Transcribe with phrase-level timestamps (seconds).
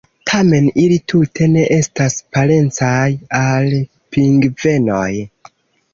[0.29, 3.05] Tamen ili tute ne estas parencaj
[3.43, 3.77] al
[4.17, 5.07] pingvenoj.